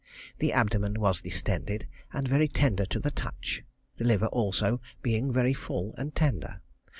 [0.39, 3.61] The abdomen was distended, and very tender to the touch,
[3.97, 6.59] the liver also being very full and tender.